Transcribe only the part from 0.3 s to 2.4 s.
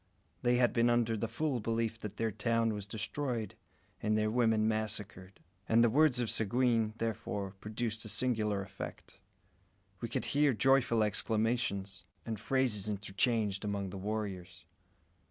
They had been under the full belief that their